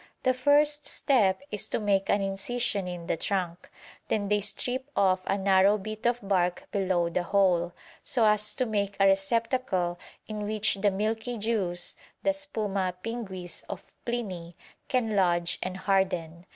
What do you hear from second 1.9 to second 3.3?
an incision in the